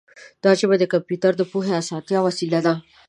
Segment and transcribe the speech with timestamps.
[0.43, 2.73] دا ژبه د کمپیوټر د پوهې اساسي وسیله ده.